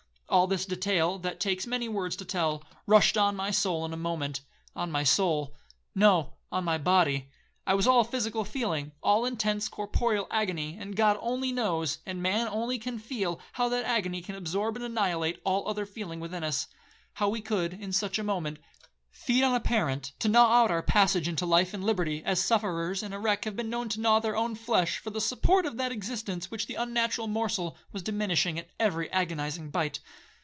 [0.33, 3.97] All this detail, that takes many words to tell, rushed on my soul in a
[3.97, 7.29] moment;—on my soul?—no, on my body.
[7.67, 12.79] I was all physical feeling,—all intense corporeal agony, and God only knows, and man only
[12.79, 17.41] can feel, how that agony can absorb and annihilate all other feeling within us,—how we
[17.41, 18.59] could, in such a moment,
[19.25, 23.03] feed on a parent, to gnaw out our passage into life and liberty, as sufferers
[23.03, 25.75] in a wreck have been known to gnaw their own flesh, for the support of
[25.75, 29.99] that existence which the unnatural morsel was diminishing at every agonizing bite.